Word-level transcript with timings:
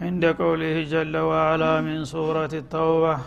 عند 0.00 0.24
قوله 0.24 0.82
جل 0.82 1.16
وعلا 1.16 1.80
من 1.80 2.04
سورة 2.04 2.50
التوبة 2.52 3.18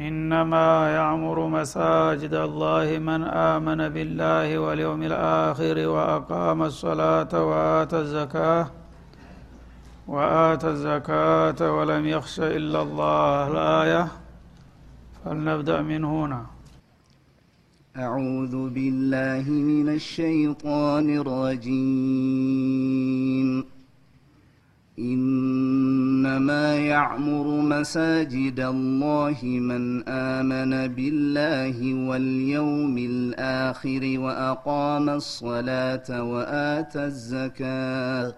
إنما 0.00 0.90
يعمر 0.90 1.46
مساجد 1.46 2.34
الله 2.34 2.98
من 2.98 3.22
آمن 3.22 3.88
بالله 3.88 4.58
واليوم 4.58 5.02
الآخر 5.02 5.88
وأقام 5.88 6.62
الصلاة 6.62 7.44
وآتى 7.48 7.98
الزكاة 7.98 8.66
وآتى 10.08 10.68
الزكاة 10.68 11.72
ولم 11.72 12.06
يخش 12.06 12.40
إلا 12.40 12.82
الله 12.82 13.48
الآية 13.48 14.08
فلنبدأ 15.24 15.82
من 15.82 16.04
هنا. 16.04 16.46
أعوذ 17.96 18.68
بالله 18.68 19.50
من 19.50 19.88
الشيطان 19.88 21.16
الرجيم. 21.22 22.50
إنما 25.00 26.76
يعمر 26.76 27.46
مساجد 27.60 28.60
الله 28.60 29.38
من 29.44 30.08
آمن 30.08 30.94
بالله 30.94 32.08
واليوم 32.08 32.98
الآخر 32.98 34.14
وأقام 34.18 35.10
الصلاة 35.10 36.22
وآتى 36.22 37.04
الزكاة 37.04 38.34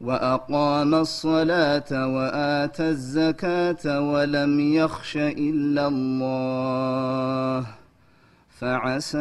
وأقام 0.00 0.94
الصلاة 0.94 1.90
وآتى 2.14 2.88
الزكاة 2.88 4.00
ولم 4.00 4.60
يخش 4.60 5.16
إلا 5.16 5.88
الله 5.88 7.66
فعسى 8.58 9.18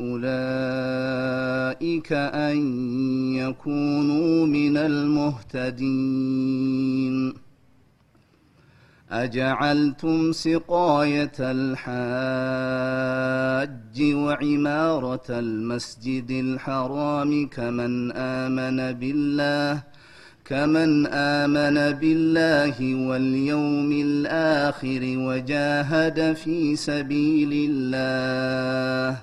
أولئك 0.00 2.12
أن 2.12 2.56
يكونوا 3.36 4.46
من 4.46 4.76
المهتدين. 4.76 5.86
أجعلتم 9.10 10.32
سقاية 10.32 11.32
الحاج 11.40 11.86
وعمارة 14.14 15.24
المسجد 15.30 16.30
الحرام 16.30 17.48
كمن 17.48 18.12
آمن 18.12 18.92
بالله 18.92 19.82
كمن 20.46 21.06
آمن 21.06 21.98
بالله 21.98 22.94
واليوم 23.08 23.92
الآخر 23.92 25.00
وجاهد 25.02 26.32
في 26.32 26.76
سبيل 26.76 27.70
الله 27.70 29.18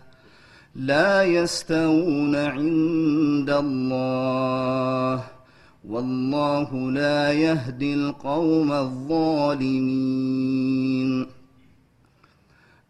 لا 0.75 1.23
يستوون 1.23 2.35
عند 2.35 3.49
الله 3.49 5.23
والله 5.89 6.91
لا 6.91 7.31
يهدي 7.31 7.93
القوم 7.93 8.71
الظالمين 8.71 9.83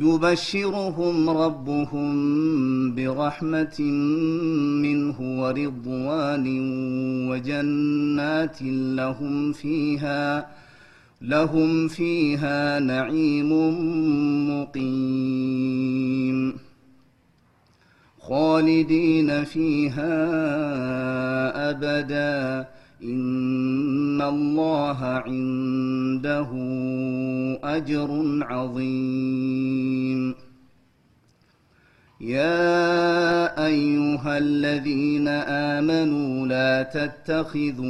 يبشرهم 0.00 1.30
ربهم 1.30 2.94
برحمة 2.94 3.80
منه 4.82 5.40
ورضوان 5.42 6.46
وجنات 7.30 8.62
لهم 8.62 9.52
فيها 9.52 10.48
لهم 11.22 11.88
فيها 11.88 12.80
نعيم 12.80 13.52
مقيم. 14.50 15.88
خالدين 18.20 19.44
فيها 19.44 20.10
أبدا. 21.70 22.68
إن 23.02 24.22
الله 24.22 25.04
عنده 25.04 26.48
أجر 27.64 28.38
عظيم. 28.42 30.34
يا 32.20 33.66
أيها 33.66 34.38
الذين 34.38 35.28
آمنوا 35.78 36.46
لا 36.46 36.82
تتخذوا 36.82 37.86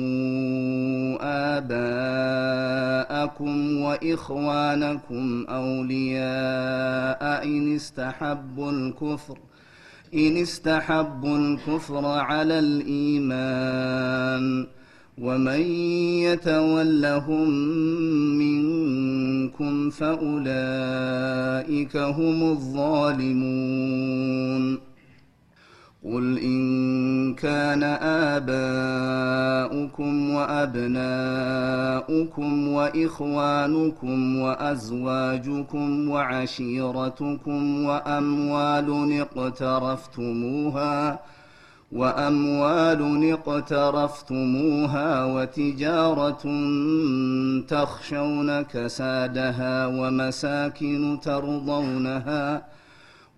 آباءكم 1.58 3.80
وإخوانكم 3.80 5.46
أولياء 5.48 7.44
إن 7.44 7.75
استحبوا 7.75 8.72
الكفر 8.72 9.38
إن 10.14 10.36
استحبوا 10.36 11.38
الكفر 11.38 12.06
على 12.06 12.58
الإيمان 12.58 14.66
ومن 15.22 15.60
يتولهم 16.22 17.48
منكم 18.38 19.90
فأولئك 19.90 21.96
هم 21.96 22.50
الظالمون. 22.50 24.08
قل 26.04 26.38
إن 26.38 27.34
كان 27.34 27.82
آباؤكم 29.62 30.31
وأبناؤكم 30.31 32.69
وإخوانكم 32.69 34.38
وأزواجكم 34.38 36.08
وعشيرتكم 36.08 37.84
وأموال 37.84 39.20
اقترفتموها 39.20 41.20
وأموال 41.93 43.32
اقترفتموها 43.32 45.25
وتجارة 45.25 46.43
تخشون 47.69 48.62
كسادها 48.62 49.87
ومساكن 49.87 51.19
ترضونها 51.23 52.64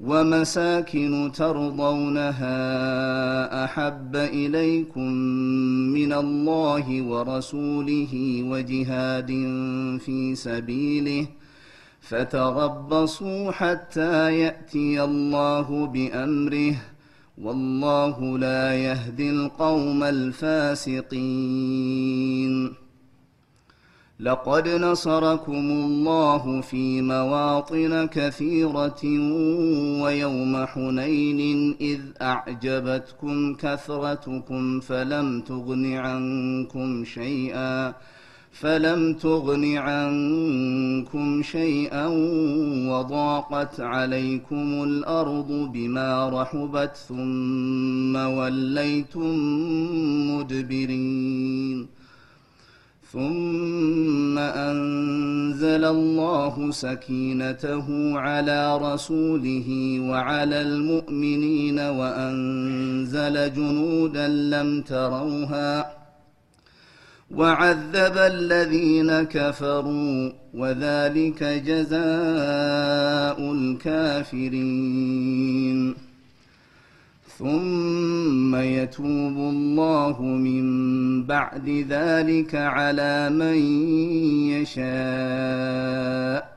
ومساكن 0.00 1.32
ترضونها 1.34 2.54
أحب 3.64 4.16
إليكم 4.16 5.12
من 5.92 6.12
الله 6.12 7.02
ورسوله 7.02 8.42
وجهاد 8.50 9.30
في 10.04 10.34
سبيله 10.34 11.26
فتربصوا 12.00 13.52
حتى 13.52 14.38
يأتي 14.38 15.04
الله 15.04 15.86
بأمره 15.86 16.74
والله 17.42 18.38
لا 18.38 18.74
يهدي 18.74 19.30
القوم 19.30 20.02
الفاسقين. 20.04 21.10
لقد 24.20 24.68
نصركم 24.68 25.70
الله 25.70 26.60
في 26.60 27.02
مواطن 27.02 28.06
كثيرة 28.06 29.04
ويوم 30.02 30.66
حنين 30.66 31.76
إذ 31.80 32.00
أعجبتكم 32.22 33.54
كثرتكم 33.54 34.80
فلم 34.80 35.40
تغن 35.40 35.94
عنكم 35.94 37.04
شيئا. 37.04 37.94
فلم 38.52 39.14
تغن 39.14 39.76
عنكم 39.76 41.42
شيئا 41.42 42.06
وضاقت 42.90 43.80
عليكم 43.80 44.82
الأرض 44.82 45.70
بما 45.72 46.28
رحبت 46.28 46.96
ثم 46.96 48.16
وليتم 48.16 49.34
مدبرين 50.30 51.86
ثم 53.12 54.38
أنزل 54.38 55.84
الله 55.84 56.70
سكينته 56.70 58.18
على 58.18 58.78
رسوله 58.78 59.98
وعلى 60.00 60.62
المؤمنين 60.62 61.78
وأنزل 61.78 63.54
جنودا 63.54 64.28
لم 64.28 64.82
تروها 64.82 65.99
وعذب 67.36 68.16
الذين 68.16 69.22
كفروا 69.22 70.32
وذلك 70.54 71.42
جزاء 71.42 73.52
الكافرين. 73.52 74.90
ثم 77.38 78.56
يتوب 78.56 79.36
الله 79.36 80.22
من 80.22 81.26
بعد 81.26 81.68
ذلك 81.68 82.54
على 82.54 83.30
من 83.30 83.56
يشاء. 84.50 86.56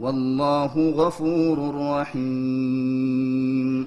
والله 0.00 0.90
غفور 0.90 1.74
رحيم. 2.00 3.86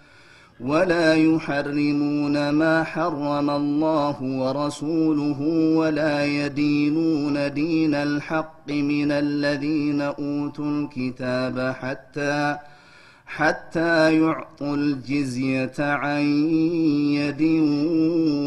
ولا 0.65 1.15
يحرمون 1.15 2.49
ما 2.49 2.83
حرم 2.83 3.49
الله 3.49 4.21
ورسوله 4.21 5.41
ولا 5.77 6.25
يدينون 6.25 7.53
دين 7.53 7.95
الحق 7.95 8.69
من 8.69 9.11
الذين 9.11 10.01
أوتوا 10.01 10.65
الكتاب 10.65 11.75
حتى 11.81 12.57
حتى 13.25 14.19
يعطوا 14.19 14.75
الجزية 14.75 15.73
عن 15.79 16.21
يد 17.15 17.41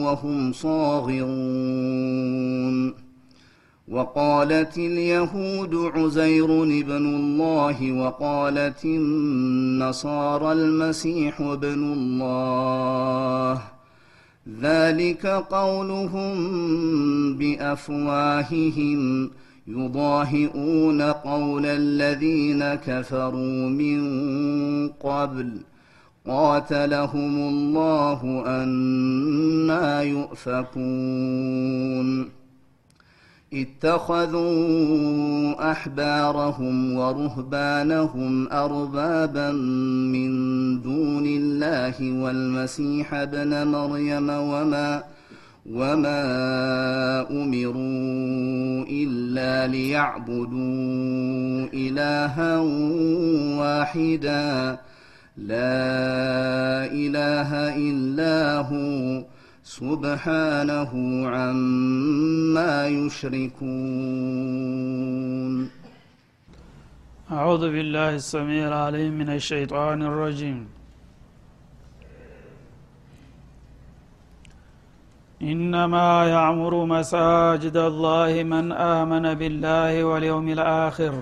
وهم 0.05 0.53
صاغرون. 0.53 2.34
وقالت 3.89 4.79
اليهود 4.79 5.75
عزير 5.75 6.63
ابن 6.63 7.07
الله 7.07 7.93
وقالت 7.93 8.85
النصارى 8.85 10.53
المسيح 10.53 11.41
ابن 11.41 11.93
الله. 11.93 13.63
ذلك 14.61 15.27
قولهم 15.27 16.35
بأفواههم 17.37 19.31
يضاهئون 19.67 21.03
قول 21.03 21.67
الذين 21.67 22.75
كفروا 22.75 23.69
من 23.69 24.03
قبل. 24.89 25.51
قاتلهم 26.27 27.37
الله 27.49 28.43
أنا 28.47 30.03
يؤفكون. 30.03 30.85
اتخذوا 33.55 34.51
أحبارهم 35.71 36.97
ورهبانهم 36.97 38.49
أربابا 38.53 39.53
من 40.13 40.31
دون 40.83 41.27
الله 41.27 42.23
والمسيح 42.23 43.15
ابن 43.15 43.67
مريم 43.67 44.31
وما 44.31 45.03
وما 45.73 46.21
أمروا 47.31 48.85
إلا 48.91 49.67
ليعبدوا 49.67 51.69
إلها 51.75 52.59
واحدا. 53.59 54.79
لا 55.37 56.85
إله 56.93 57.77
إلا 57.77 58.59
هو. 58.59 59.23
سبحانه 59.65 60.93
عما 61.29 62.87
يشركون. 62.87 63.65
أعوذ 67.33 67.61
بالله 67.73 68.15
السميع 68.15 68.69
العليم 68.69 69.13
من 69.19 69.29
الشيطان 69.31 70.03
الرجيم. 70.03 70.69
إنما 75.43 76.29
يعمر 76.29 76.85
مساجد 76.85 77.77
الله 77.77 78.43
من 78.43 78.73
آمن 78.73 79.35
بالله 79.35 80.05
واليوم 80.05 80.49
الآخر. 80.49 81.15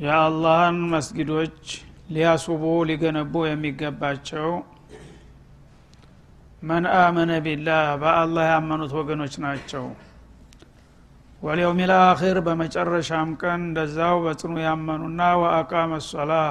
يا 0.00 0.28
الله 0.28 0.70
مسجدوش 0.70 1.91
ሊያስቡ 2.12 2.62
ሊገነቡ 2.88 3.34
የሚገባቸው 3.46 4.48
መን 6.62 6.84
አመነ 6.96 7.30
ቢላህ 7.44 7.86
በአላህ 8.02 8.44
ያመኑት 8.50 8.92
ወገኖች 8.98 9.34
ናቸው። 9.44 9.84
ወልየውም 11.42 11.80
ልአኪር 11.82 12.36
በመጨረሻም 12.46 13.30
ቀን 13.40 13.60
እንደዛው 13.62 14.16
በጽኑ 14.24 14.54
ያመኑና 14.64 15.22
ወአቃመ 15.40 15.92
ሶላህ 16.08 16.50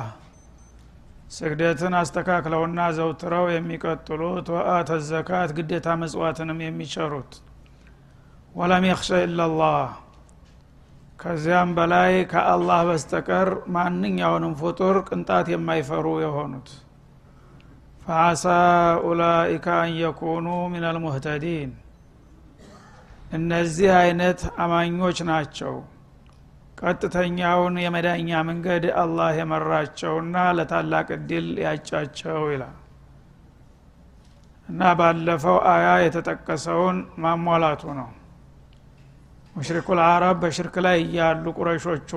ስግደትን 1.31 1.93
አስተካክለውና 1.99 2.79
ዘውትረው 2.97 3.45
የሚቀጥሉት 3.51 4.47
ወአተ 4.55 4.97
ዘካት 5.09 5.51
ግዴታ 5.57 5.95
መጽዋትንም 6.01 6.59
የሚቸሩት። 6.65 7.31
ወለም 8.55 8.85
የክሸ 8.87 9.19
ኢላላህ 9.25 9.77
ከዚያም 11.21 11.69
በላይ 11.77 12.13
ከአላህ 12.31 12.79
በስተቀር 12.87 13.49
ማንኛውንም 13.73 14.53
ፍጡር 14.61 14.95
ቅንጣት 15.07 15.47
የማይፈሩ 15.53 16.05
የሆኑት። 16.23 16.69
ፈአሳ 18.03 18.43
ኡላኢከ 19.05 19.67
አን 19.77 19.91
የኩኑ 19.99 20.47
ምን 20.71 20.85
አልሙህተዲን 20.89 21.71
እነዚህ 23.31 23.91
አይነት 23.99 24.39
አማኞች 24.63 25.19
ናቸው። 25.29 25.75
ቀጥተኛውን 26.81 27.75
የመዳኛ 27.81 28.39
መንገድ 28.47 28.85
አላህ 29.01 29.29
የመራቸውና 29.39 30.35
ለታላቅ 30.57 31.07
እድል 31.17 31.49
ያጫቸው 31.65 32.41
ይላል። 32.53 32.77
እና 34.69 34.81
ባለፈው 34.99 35.59
አያ 35.71 35.87
የተጠቀሰውን 36.03 36.97
ማሟላቱ 37.23 37.83
ነው 37.99 38.09
ሙሽሪኩል 39.55 39.99
አረብ 40.05 40.37
በሽርክ 40.41 40.75
ላይ 40.85 40.97
እያሉ 41.03 41.45
ቁረሾቹ 41.57 42.11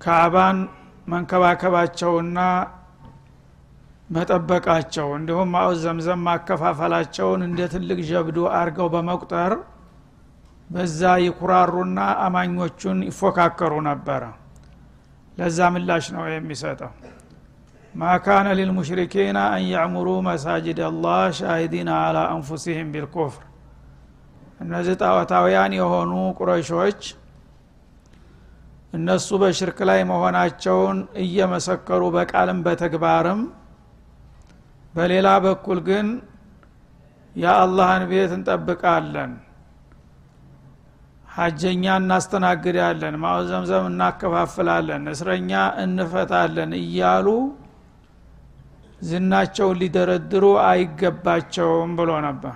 ካዕባን 0.00 0.58
መንከባከባቸውና 1.08 2.38
መጠበቃቸው 4.10 5.08
እንዲሁም 5.18 5.48
ማዑዝ 5.54 5.78
ዘምዘም 5.84 6.20
ማከፋፈላቸውን 6.26 7.40
እንደ 7.46 7.60
ትልቅ 7.72 7.98
ጀብዱ 8.10 8.38
አርገው 8.58 8.88
በመቁጠር 8.94 9.52
በዛ 10.70 11.00
ይኩራሩና 11.24 11.98
አማኞቹን 12.24 12.98
ይፎካከሩ 13.08 13.72
ነበረ። 13.88 14.22
ለዛ 15.38 15.58
ምላሽ 15.74 16.06
ነው 16.16 16.24
የሚሰጠው። 16.30 16.92
ማካነ 17.94 18.46
ሊልሙሽሪኪና 18.58 19.38
አን 19.50 19.64
ያዕሙሩ 19.72 20.08
መሳጅድ 20.28 20.78
አላህ 20.88 21.24
ሻሂዲን 21.40 21.90
አላ 21.96 22.18
አንፉሲህም 22.32 22.88
ቢልኩፍር 22.94 23.42
እነዚህ 24.60 24.94
ጣዖታውያን 25.02 25.72
የሆኑ 25.78 26.10
ቁረሾች 26.38 27.00
እነሱ 28.92 29.28
በሽርክ 29.42 29.78
ላይ 29.88 30.00
መሆናቸውን 30.10 30.98
እየመሰከሩ 31.22 32.02
በቃልም 32.16 32.58
በተግባርም 32.66 33.40
በሌላ 34.94 35.28
በኩል 35.46 35.78
ግን 35.88 36.08
የአላህን 37.36 38.04
ቤት 38.10 38.32
እንጠብቃለን 38.36 39.32
ሀጀኛ 41.28 41.84
እናስተናግዳለን 42.00 43.14
ማው 43.22 43.38
ዘምዘም 43.48 43.86
እናከፋፍላለን 43.90 45.04
እስረኛ 45.14 45.52
እንፈታለን 45.84 46.72
እያሉ 46.80 47.26
ዝናቸውን 49.00 49.80
ሊደረድሩ 49.80 50.44
አይገባቸውም 50.68 51.90
ብሎ 51.98 52.10
ነበር 52.26 52.54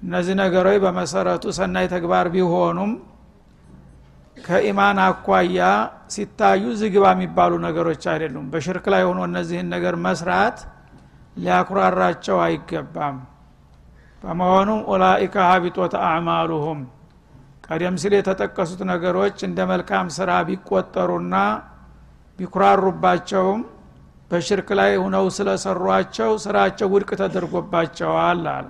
እነዚህ 0.00 0.34
ነገሮች 0.40 0.76
በመሰረቱ 0.84 1.44
ሰናይ 1.56 1.86
ተግባር 1.94 2.26
ቢሆኑም 2.34 2.92
ከኢማን 4.36 4.98
አኳያ 5.04 5.58
ሲታዩ 6.14 6.62
ዝግባ 6.80 7.04
የሚባሉ 7.14 7.52
ነገሮች 7.66 8.02
አይደሉም። 8.12 8.46
በሽርክ 8.52 8.86
ላይ 8.92 9.02
ሆኖ 9.08 9.20
እነዚህን 9.28 9.68
ነገር 9.74 9.94
መስራት 10.06 10.58
ሊያኩራራቸው 11.36 12.38
አይገባም። 12.44 13.18
በመሆኑም 14.22 14.80
ኡላኢከ 14.92 15.36
ሀቢጦት 15.50 15.94
አዕማሉሁም። 16.04 16.80
ቀደም 17.66 17.94
ሲል 18.02 18.14
የተጠቀሱት 18.16 18.80
ነገሮች 18.90 19.36
እንደ 19.48 19.58
መልካም 19.70 20.06
ስራ 20.16 20.30
ቢቆጠሩና 20.48 21.34
ቢኩራሩባቸውም 22.38 23.60
በሽርክ 24.30 24.68
ላይ 24.78 24.92
ሁነው 25.02 25.24
ስለሰሯቸው 25.36 26.30
ስራቸው 26.44 26.88
ውድቅ 26.94 27.10
ተደርጎባቸዋል 27.20 28.42
አለ 28.50 28.66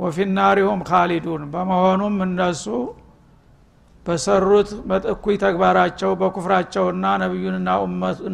ወፊናሪሁም 0.00 0.80
ካሊዱን 0.88 1.42
በመሆኑም 1.52 2.16
እነሱ 2.26 2.64
በሰሩት 4.06 4.70
እኩይ 5.12 5.36
ተግባራቸው 5.42 6.10
በኩፍራቸውና 6.20 7.04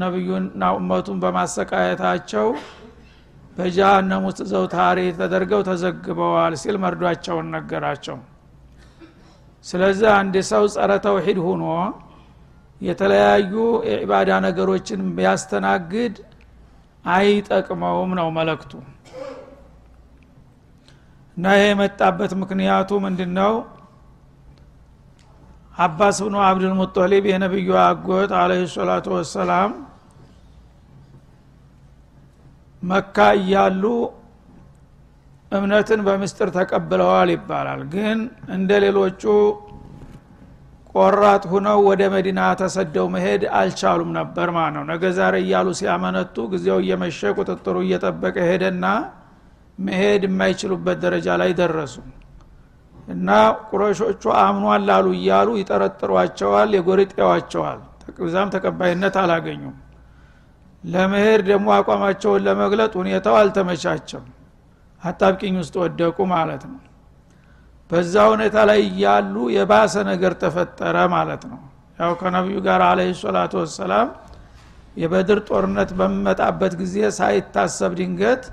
ነቢዩና 0.02 0.64
ኡመቱን 0.76 1.18
በማሰቃየታቸው 1.22 2.46
በጃሃንም 3.56 4.22
ውስጥ 4.28 4.40
ዘውታሪ 4.50 4.98
ተደርገው 5.18 5.60
ተዘግበዋል 5.68 6.54
ሲል 6.62 6.76
መርዷቸውን 6.82 7.46
ነገራቸው። 7.54 8.16
ስለዚህ 9.64 10.08
አንድ 10.16 10.34
ሰው 10.50 10.64
ጸረ 10.74 10.92
ተውሂድ 11.06 11.38
ሁኖ 11.46 11.64
የተለያዩ 12.80 13.52
የዒባዳ 13.88 14.30
ነገሮችን 14.46 15.02
ቢያስተናግድ 15.16 16.16
አይጠቅመውም 17.04 18.10
ነው 18.18 18.28
መለክቱ 18.36 18.72
እና 21.36 21.46
ይሄ 21.56 21.64
የመጣበት 21.70 22.32
ምክንያቱ 22.42 22.90
ምንድን 23.04 23.32
ነው 23.38 23.54
አባስ 25.78 26.18
ብኑ 26.24 26.36
አብድልሙጠሊብ 26.44 27.24
የነቢዩ 27.30 27.70
አጎት 27.82 28.30
አለህ 28.40 28.60
ሰላቱ 28.74 29.06
ወሰላም 29.16 29.72
መካ 32.82 33.16
እያሉ 33.38 33.82
እምነትን 35.52 36.00
በምስጥር 36.06 36.48
ተቀብለዋል 36.56 37.28
ይባላል። 37.34 37.80
ግን 37.92 38.18
እንደ 38.56 38.70
ሌሎቹ 38.84 39.22
ቆራጥ 40.94 41.42
ሁነው 41.52 41.78
ወደ 41.88 42.02
መዲና 42.14 42.40
ተሰደው 42.60 43.06
መሄድ 43.14 43.42
አልቻሉም 43.58 44.10
ነበር 44.18 44.48
ማለት 44.56 44.74
ነው። 44.76 44.84
ነገ 44.90 45.04
ዛሬ 45.18 45.34
እያሉ 45.44 45.68
ሲያመነቱ 45.80 46.36
ጊዜው 46.52 46.78
እየመሸ 46.84 47.20
ቁጥጥሩ 47.38 47.76
እየጠበቀ 47.84 48.36
ሄደና 48.50 48.84
መሄድ 49.78 50.22
የማይችሉበት 50.26 50.98
ደረጃ 51.04 51.28
ላይ 51.40 51.50
ደረሱ። 51.58 51.96
እና 53.08 53.28
ቁረሾቹ 53.68 54.22
አምኗል 54.40 54.82
ላሉ 54.88 55.06
እያሉ 55.18 55.48
ይጠረጥሯቸዋል 55.58 56.70
የጎርጤዋቸዋል። 56.76 57.80
ዛም 58.32 58.48
ተቀባይነት 58.54 59.14
አላገኙም። 59.22 59.76
ለመሄድ 60.84 61.40
ደግሞ 61.48 61.68
አቋማቸውን 61.76 62.42
ለመግለጥ 62.46 62.92
ሁኔታው 63.00 63.36
አልተመቻቸም። 63.40 64.24
አጣብቂኝ 65.02 65.54
ውስጥ 65.62 65.74
ወደቁ 65.82 66.18
ማለት 66.32 66.62
ነው። 66.70 66.80
በዛ 67.90 68.14
ሁኔታ 68.32 68.56
ላይ 68.70 68.80
እያሉ 68.88 69.34
የባሰ 69.56 69.94
ነገር 70.10 70.32
ተፈጠረ 70.42 70.96
ማለት 71.14 71.42
ነው። 71.50 71.60
ያው 71.98 72.12
ከነቢዩ 72.20 72.56
ጋር 72.66 72.80
አለህ 72.86 73.10
ሰላቱ 73.20 73.52
ወሰላም 73.62 74.08
የበድር 74.96 75.38
ጦርነት 75.48 75.90
በሚመጣበት 75.98 76.72
ጊዜ 76.80 76.96
ሳይታሰብ 77.18 77.92
ድንገት 77.98 78.44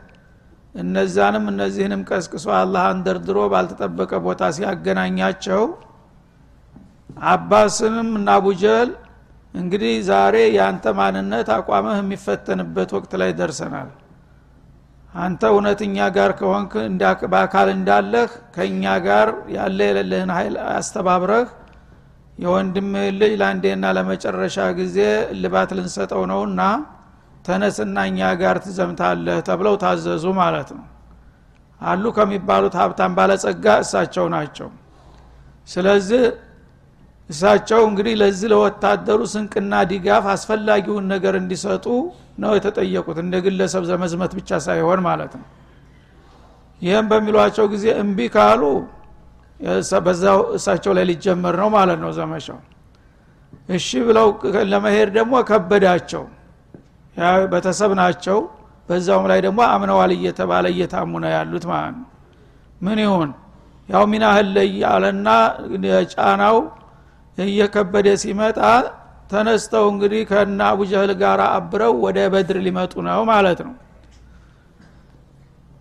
እነዛንም 0.76 1.46
እነዚህንም 1.52 2.02
ቀስቅሶ 2.10 2.46
አላህ 2.60 2.84
አንደርድሮ 2.92 3.40
ባልተጠበቀ 3.52 4.12
ቦታ 4.26 4.44
ሲያገናኛቸው 4.56 5.64
አባስንም 7.32 8.10
እና 8.20 8.30
አቡጀል 8.38 8.90
እንግዲህ 9.54 9.94
ዛሬ 10.08 10.36
የአንተ 10.56 10.86
ማንነት 11.00 11.50
አቋምህ 11.56 11.98
የሚፈተንበት 12.00 12.92
ወቅት 12.98 13.12
ላይ 13.22 13.32
ደርሰናል። 13.40 13.90
አንተ 15.16 15.42
እውነትኛ 15.54 15.98
ጋር 16.16 16.32
ከሆንክ 16.40 16.72
በአካል 17.34 17.68
እንዳለህ 17.76 18.32
ከእኛ 18.56 18.94
ጋር 19.06 19.28
ያለ 19.56 19.80
የሌለህን 19.90 20.32
ኃይል 20.38 20.56
አስተባብረህ 20.72 21.50
የወንድምህን 22.38 23.16
ልጅ 23.22 23.34
ለአንዴና 23.42 23.86
ለመጨረሻ 23.98 24.58
ጊዜ 24.80 24.98
ልባት 25.42 25.72
ልንሰጠው 25.78 26.24
ነውና 26.32 26.62
ተነስና 27.46 27.98
እኛ 28.10 28.20
ጋር 28.42 28.56
ትዘምታለህ 28.66 29.38
ተብለው 29.48 29.76
ታዘዙ 29.82 30.26
ማለት 30.40 30.70
ነው። 30.78 30.86
አሉ 31.82 32.04
ከሚባሉት 32.18 32.76
ሀብታም 32.82 33.14
ባለጸጋ 33.18 33.66
እሳቸው 33.84 34.26
ናቸው። 34.34 34.70
ስለዚህ 35.68 36.24
እሳቸው 37.30 37.82
እንግዲህ 37.90 38.14
ለዚህ 38.22 38.48
ለወታደሩ 38.54 39.20
ስንቅና 39.34 39.74
ድጋፍ 39.92 40.26
አስፈላጊውን 40.34 41.06
ነገር 41.14 41.34
እንዲሰጡ 41.42 41.86
ነው 42.44 42.52
የተጠየቁት። 42.58 43.18
እንደ 43.24 43.36
ግለሰብ 43.46 43.84
ዘመዝመት 43.92 44.32
ብቻ 44.40 44.60
ሳይሆን 44.66 45.02
ማለት 45.08 45.34
ነው። 45.40 45.48
ይህም 46.82 47.06
በሚሏቸው 47.12 47.66
ጊዜ 47.74 47.86
እምቢ 48.02 48.20
ካሉ 48.36 48.64
በዛው 50.06 50.40
እሳቸው 50.58 50.92
ላይ 50.98 51.06
ሊጀመር 51.10 51.56
ነው 51.62 51.70
ማለት 51.76 52.00
ነው 52.04 52.12
ዘመቻው። 52.18 52.60
እሺ 53.70 53.90
ብለው 54.08 54.28
ለመሄድ 54.72 55.10
ደግሞ 55.18 55.34
ከበዳቸው 55.50 56.24
ቤተሰብ 57.54 57.92
ናቸው። 58.00 58.38
በዛውም 58.90 59.26
ላይ 59.32 59.40
ደግሞ 59.46 59.60
አምነዋል 59.74 60.12
እየተባለ 60.16 60.66
እየታሙ 60.74 61.12
ነው 61.24 61.32
ያሉት 61.36 61.66
ማለት 61.72 61.96
ነው። 61.98 62.08
ምን 62.82 62.98
ይሁን? 63.04 63.30
ያው 63.90 64.04
ሚናህል 64.12 64.48
ላይ 64.56 64.70
አለና 64.92 65.28
ጫናው 66.14 66.58
እየከበደ 67.38 68.08
ሲመጣ 68.24 68.60
ተነስተው 69.32 69.86
እንግዲህ 69.92 70.22
ከና 70.30 70.60
አቡጀህል 70.72 71.12
ጋር 71.22 71.40
አብረው 71.50 71.94
ወደ 72.06 72.20
በድር 72.34 72.58
ሊመጡ 72.66 72.94
ነው 73.08 73.22
ማለት 73.32 73.60
ነው። 73.68 73.74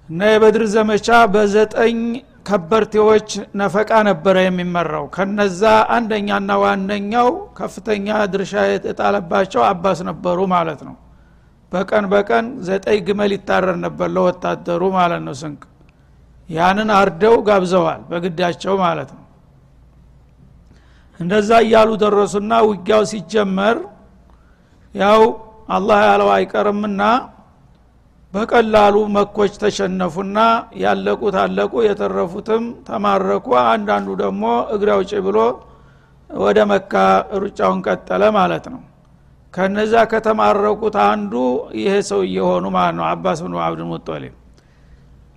እና 0.08 0.20
የበድር 0.30 0.64
ዘመቻ 0.74 1.08
በዘጠኝ 1.34 1.98
ከበርቴዎች 2.48 3.28
ነፈቃ 3.54 3.90
ነበረ 4.08 4.36
የሚመራው። 4.44 5.04
ከነዛ 5.16 5.62
አንደኛና 5.96 6.50
ዋነኛው 6.62 7.28
ከፍተኛ 7.58 8.06
ድርሻ 8.32 8.54
የጣለባቸው 8.86 9.62
አባስ 9.68 10.00
ነበሩ 10.08 10.38
ማለት 10.54 10.80
ነው 10.88 10.94
በቀን 11.72 12.04
በቀን 12.12 12.46
ዘጠኝ 12.66 12.98
ግመል 13.06 13.32
ይታረር 13.34 13.76
ነበር 13.84 14.08
ለወታደሩ 14.16 14.82
ማለት 14.96 15.22
ነው 15.26 15.34
ስንቅ። 15.40 15.62
ያንን 16.48 16.90
አርደው 16.96 17.34
ጋብዘዋል 17.48 18.00
በግዳቸው 18.10 18.74
ማለት 18.82 19.10
ነው። 19.12 19.20
እንደዛ 21.20 21.50
እያሉ 21.64 21.90
ደረሱና 22.02 22.52
ውጊያው 22.68 23.02
ሲጀመር 23.10 23.76
ያው 24.94 25.22
አላህ 25.68 25.98
ያለው 26.06 26.30
አይቀርምና 26.36 27.02
በቀላሉ 28.32 28.96
መኮች 29.16 29.52
ተሸነፉና 29.62 30.38
ያለቁት 30.82 31.34
አለቁ 31.42 31.72
የተረፉትም 31.86 32.64
ተማረኩ። 32.88 33.46
አንዳንዱ 33.66 34.08
ደግሞ 34.22 34.44
እግሬ 34.74 34.88
አውጭ 34.94 35.12
ብሎ 35.26 35.38
ወደ 36.30 36.58
መካ 36.70 36.92
ሩጫውን 37.42 37.80
ቀጠለ 37.86 38.22
ማለት 38.38 38.66
ነው 38.74 38.80
ከነዛ 39.54 39.94
ከተማረኩት 40.12 40.96
አንዱ 41.06 41.32
ይሄ 41.78 41.94
ሰው 42.10 42.20
እየሆኑ 42.28 42.64
ማለት 42.76 42.94
ነው። 42.98 43.04
አባስ 43.08 43.40
ብኑ 43.44 43.54
አብድልሙጠሊብ 43.64 44.34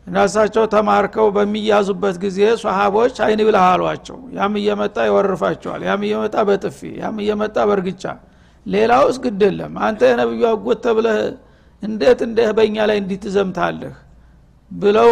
እናሳቸው 0.08 0.64
ተማርከው 0.74 1.28
በሚያዙበት 1.36 2.16
ጊዜ 2.24 2.40
ሰሃቦች 2.64 3.16
አይን 3.26 3.42
ብለህ 3.48 3.66
አሏቸው። 3.70 4.18
ያም 4.38 4.54
እየመጣ 4.62 4.98
ይወርፋቸዋል 5.08 5.82
ያም 5.88 6.02
እየመጣ 6.08 6.36
በጥፊ 6.50 6.80
ያም 7.02 7.18
እየመጣ 7.24 7.58
በእርግጫ። 7.70 8.04
ሌላውስ 8.66 9.18
ግድ 9.24 9.42
የለም። 9.48 9.74
አንተ 9.88 10.02
የነብዩ 10.12 10.44
አጎት 10.52 10.80
ተብለህ 10.86 11.18
እንዴት 11.84 12.20
እንደ 12.28 12.40
በእኛ 12.58 12.78
ላይ 12.90 12.98
እንዲትዘምታለህ 13.02 13.96
ብለው 14.72 15.10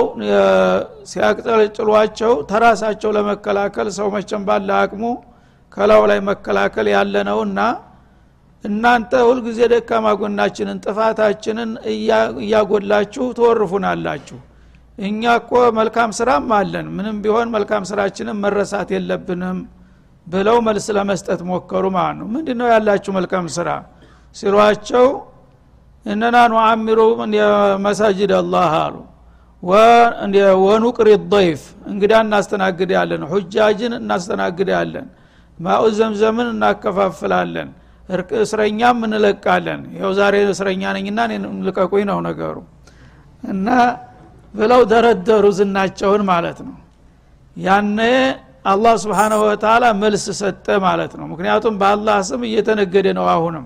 ሲያቅጠለጭሏቸው 1.12 2.32
ተራሳቸው 2.50 3.12
ለመከላከል 3.18 3.88
ሰው 3.98 4.08
መቸም 4.16 4.44
ባለ 4.48 4.70
አቅሙ 4.80 5.04
ከላው 5.72 6.04
ላይ 6.12 6.20
መከላከል 6.30 6.88
ያለ 6.94 7.16
ነውና 7.30 7.60
እናንተ 8.64 9.12
ሁልጊዜ 9.28 9.60
ደካማ 9.72 10.06
ጎናችንን 10.20 10.78
ጥፋታችንን 10.86 11.72
እያጎላችሁ 12.42 13.26
ትወርፉናላችሁ። 13.38 14.38
እኛ 15.00 15.22
እኮ 15.40 15.52
መልካም 15.80 16.10
ስራም 16.18 16.50
አለን። 16.58 16.88
ምንም 16.98 17.16
ቢሆን 17.24 17.48
መልካም 17.56 17.84
ስራችንን 17.92 18.38
መረሳት 18.44 18.90
የለብንም 18.96 19.58
ብለው 20.28 20.58
መልስ 20.68 20.86
ለመስጠት 20.98 21.40
ሞከሩ 21.50 21.86
ማለት 21.96 22.18
ነው። 22.20 22.28
ምንድ 22.34 22.50
ነው 22.60 22.68
ያላችሁ 22.74 23.12
መልካም 23.20 23.46
ስራ? 23.58 23.70
ሲሏቸው 24.36 25.08
እነና 26.06 26.38
ኑአሚሩ 26.54 27.00
መሳጅድ 27.86 28.32
አላህ 28.40 28.72
አሉ። 28.84 28.96
ወኑቅሪ 30.64 31.10
ضይፍ 31.34 31.62
እንግዳ 31.92 32.14
እናስተናግዳለን 32.26 33.22
ሁጃጅን 33.32 33.94
እናስተናግዳለን 34.00 35.06
ማኡ 35.58 35.84
ዘምዘምን 35.98 36.48
እናከፋፍላለን 36.54 37.70
እስረኛም 38.40 38.98
እንለቃለን። 39.08 39.82
ይው 39.98 40.12
ዛሬ 40.18 40.36
እስረኛ 40.50 40.84
ነኝና 40.98 41.20
ልቀቁኝ 41.68 42.04
ነው 42.12 42.20
ነገሩ። 42.28 42.56
እና 43.44 43.68
ብለው 44.54 44.82
ደረደሩ 44.92 45.46
ዝናቸውን 45.58 46.22
ማለት 46.30 46.60
ነው። 46.68 46.76
ያነ 47.58 48.00
አላህ 48.66 48.94
ስብሓናሁ 49.04 49.40
ወተላ 49.46 49.86
መልስ 50.02 50.26
ሰጠ 50.40 50.68
ማለት 50.86 51.14
ነው። 51.20 51.26
ምክንያቱም 51.32 51.74
በአላህ 51.82 52.18
ስም 52.30 52.42
እየተነገደ 52.50 53.08
ነው 53.18 53.26
አሁንም። 53.34 53.66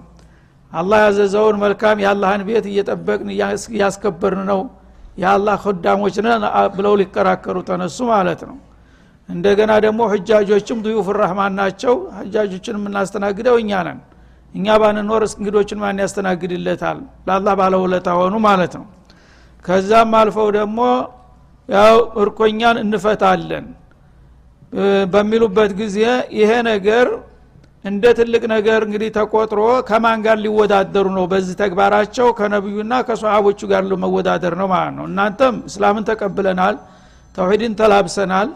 አላህ 0.73 0.99
ያዘዘውን 1.05 1.57
መልካም 1.63 1.97
የአላህን 2.03 2.41
ቤት 2.47 2.65
እየጠበቅን 2.71 3.29
እያስከበርን 3.71 4.41
ነው። 4.51 4.61
የአላህ 5.17 5.55
ኮዳሞች 5.65 6.15
ነን 6.25 6.43
ብለው 6.75 6.93
ሊከራከሩ 7.01 7.57
ተነሱ 7.69 7.97
ማለት 8.11 8.41
ነው። 8.49 8.57
እንደገና 9.29 9.71
ደግሞ 9.85 10.01
ህጃጆችም 10.11 10.77
ዱዩፍ 10.85 11.07
ረህማን 11.19 11.53
ናቸው። 11.59 11.93
ህጃጆችን 12.19 12.75
የምናስተናግደው 12.79 13.55
እኛ 13.63 13.71
ነን 13.87 13.99
እኛ 14.55 14.67
ባንኖር 14.81 15.23
እንግዶችን 15.31 15.79
ማን 15.81 15.99
ያስተናግድለታል? 16.03 16.97
ለአላህ 17.27 17.53
ባለውለታ 17.59 18.07
ሆኑ 18.19 18.35
ማለት 18.47 18.73
ነው። 18.79 18.85
ከዛም 19.65 20.11
አልፈው 20.19 20.49
ደግሞ 20.59 20.79
ያው 21.69 21.95
እርኮኛን 22.23 22.77
እንፈታለን። 22.83 23.65
በሚሉበት 25.13 25.71
ጊዜ 25.81 25.97
ይሄ 26.39 26.51
ነገር 26.69 27.07
እንደ 27.85 28.03
ትልቅ 28.17 28.43
ነገር 28.53 28.79
እንግዲህ 28.87 29.09
ተቆጥሮ 29.17 29.59
ከማን 29.89 30.19
ጋር 30.25 30.37
ሊወዳደሩ 30.45 31.05
ነው? 31.17 31.25
በዚህ 31.31 31.55
ተግባራቸው 31.61 32.27
ከነቢዩና 32.39 32.93
ከሰሃቦቹ 33.07 33.59
ጋር 33.71 33.83
መወዳደር 34.03 34.53
ነው 34.61 34.67
ማለት 34.73 34.93
ነው። 34.99 35.05
እናንተም 35.11 35.55
እስላምን 35.69 36.07
ተቀብለናል 36.09 36.75
ተውሂድን 37.35 37.73
ተላብሰናል 37.79 38.49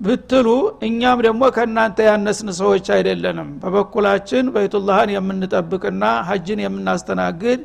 ብትሉ 0.00 0.48
እኛም 0.86 1.18
ደግሞ 1.26 1.42
ከእናንተ 1.56 1.98
ያነስን 2.08 2.48
ሰዎች 2.60 2.86
አይደለንም። 2.94 3.48
በበኩላችን 3.62 4.44
በይቱላህን 4.54 5.10
የምንጠብቅና 5.14 6.04
ሀጅን 6.28 6.60
የምናስተናግድ 6.64 7.60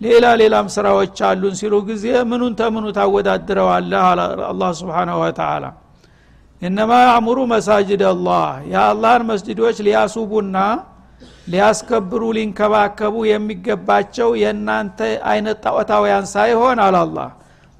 ሌላ 0.00 0.24
ሌላም 0.40 0.66
ስራዎች 0.74 1.18
አሉን 1.28 1.54
ሲሉ 1.60 1.74
ጊዜ 1.88 2.06
ምኑን 2.30 2.54
ተምኑ 2.58 2.86
ታወዳድረዋለህ? 2.96 4.02
አላ 4.48 4.62
ስብሓናሁ 4.80 5.18
ወተላ 5.24 5.64
እነማ 6.62 6.92
ያዕሙሩ 7.06 7.38
መሳጅድ 7.52 8.02
አላህ 8.10 8.44
የአላህን 8.72 9.24
መስጅዶች 9.30 9.78
ሊያሱቡና 9.86 10.56
ሊያስከብሩ 11.48 12.22
ሊንከባከቡ 12.36 13.14
የሚገባቸው 13.30 14.30
የእናንተ 14.42 14.98
አይነት 15.30 15.58
ጣዖታውያን 15.64 16.24
ሳይሆን 16.32 16.78
አላላህ 16.86 17.28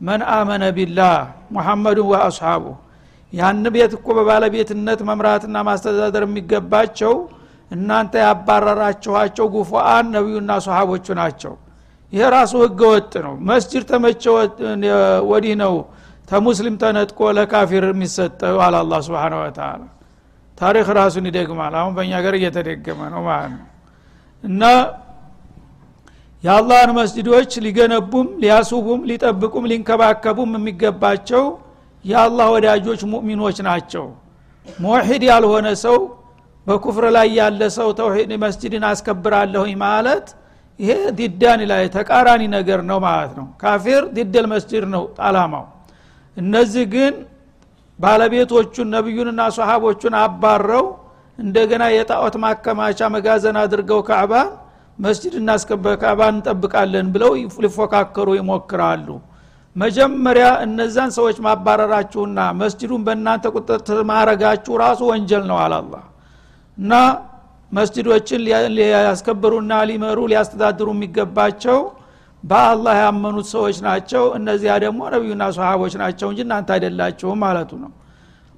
መን 0.01 0.23
አመነ 0.35 0.65
ቢላህ 0.77 1.17
ሙሐመዱን 1.57 2.09
ወአስሓቡ 2.13 2.65
ያን 3.33 3.65
ቤት 3.75 3.93
እኮ 3.99 4.07
በባለቤትነት 4.19 5.01
መምራትና 5.09 5.57
ማስተዳደር 5.69 6.25
የሚገባቸው 6.27 7.15
እናንተ 7.71 8.15
ያባረራችኋቸው 8.25 9.47
ጉፉአን 9.55 10.07
ነቢዩና 10.15 10.53
ሰሃቦቹ 10.67 11.07
ናቸው። 11.21 11.55
ይሄ 12.13 12.25
ራሱ 12.35 12.53
ህገ 12.65 12.81
ወጥ 12.93 13.13
ነው። 13.27 13.35
መስጅድ 13.49 13.85
ተመቸ 13.91 14.25
ወዲህ 15.31 15.55
ነው። 15.63 15.75
ተሙስሊም 16.29 16.77
ተነጥቆ 16.83 17.19
ለካፊር 17.37 17.85
የሚሰጠው 17.91 18.57
አለ 18.65 18.75
አላ 18.81 18.95
ስብን 19.07 19.35
ወተላ 19.41 19.83
ታሪክ 20.59 20.87
ራሱን 20.99 21.25
ይደግማል። 21.31 21.75
አሁን 21.81 21.93
በእኛ 21.97 22.13
ሀገር 22.21 22.35
እየተደገመ 22.39 23.01
ነው 23.15 23.23
ማለት 23.29 23.53
ነው። 23.55 23.67
እና 24.45 24.63
የአላህን 26.45 26.91
መስጅዶች 26.99 27.53
ሊገነቡም 27.65 28.27
ሊያስቡም 28.43 29.01
ሊጠብቁም 29.11 29.65
ሊንከባከቡም 29.71 30.51
የሚገባቸው 30.59 31.45
የአላህ 32.07 32.47
ወዳጆች 32.55 33.01
ሙእሚኖች 33.13 33.59
ናቸው። 33.69 34.05
ሙሒድ 34.79 35.23
ያልሆነ 35.31 35.69
ሰው 35.85 35.97
በኩፍር 36.67 37.05
ላይ 37.17 37.29
ያለ 37.39 37.63
ሰው 37.77 37.89
ተውሂድ 37.99 38.31
መስጅድን 38.45 38.85
አስከብራለሁኝ 38.89 39.75
ማለት 39.85 40.27
ይሄ 40.81 40.91
ዲዳን 41.19 41.61
ላይ 41.71 41.85
ተቃራኒ 41.95 42.43
ነገር 42.57 42.81
ነው 42.91 42.99
ማለት 43.07 43.33
ነው። 43.39 43.47
ካፊር 43.63 44.03
ዲደል 44.17 44.47
መስጅድ 44.53 44.85
ነው 44.95 45.05
አላማው። 45.27 45.65
እነዚህ 46.37 46.85
ግን 46.95 47.15
ባለቤቶቹን 47.99 48.89
ነቢዩንና 48.97 49.43
ሰሃቦቹን 49.57 50.15
አባረው 50.23 50.87
እንደገና 51.39 51.85
የጣዖት 51.95 52.35
ማከማቻ 52.43 53.09
መጋዘን 53.15 53.57
አድርገው 53.63 54.01
ካዕባን 54.09 54.49
መስጅድ 54.99 55.35
እናስከበ 55.41 55.87
ካዕባን 56.03 56.35
እንጠብቃለን 56.37 57.07
ብለው 57.15 57.33
ሊፎካከሩ 57.65 58.29
ይሞክራሉ 58.39 59.09
መጀመሪያ 59.77 60.47
እነዛን 60.65 61.11
ሰዎች 61.17 61.37
ማባረራችሁና 61.47 62.41
መስጅዱን 62.61 63.03
በእናንተ 63.07 63.47
ቁጥጥር 63.57 63.99
ማረጋችሁ 64.11 64.75
ራሱ 64.83 65.01
ወንጀል 65.11 65.45
ነው 65.51 65.59
አላላ 65.65 65.95
እና 66.79 66.93
መስጅዶችን 67.73 68.41
ሊያስከብሩና 68.77 69.73
ሊመሩ 69.91 70.19
ሊያስተዳድሩ 70.33 70.89
የሚገባቸው 70.95 71.79
በአላህ 72.45 72.97
ያመኑት 73.05 73.47
ሰዎች 73.55 73.77
ናቸው። 73.87 74.25
እነዚያ 74.39 74.73
ደግሞ 74.85 75.01
ነቢዩና 75.15 75.45
ሰሃቦች 75.57 75.95
ናቸው 76.03 76.29
እንጂ 76.33 76.41
እናንተ 76.47 76.69
አይደላችሁም 76.77 77.41
ማለቱ 77.45 77.71
ነው። 77.85 77.93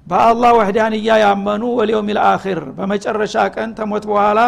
በአላህ 0.07 0.51
ወህዳንያ 0.59 1.15
ያመኑ 1.23 1.63
ወሊውም 1.79 2.07
ልአኪር 2.17 2.59
በመጨረሻ 2.77 3.35
ቀን 3.55 3.69
ተሞት 3.79 4.05
በኋላ 4.11 4.39